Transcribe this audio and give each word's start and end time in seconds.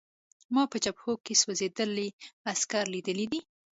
ما 0.53 0.63
په 0.71 0.77
جبهو 0.83 1.13
کې 1.25 1.33
سوځېدلي 1.41 2.07
عسکر 2.51 2.83
لیدلي 2.93 3.25
دي 3.31 3.41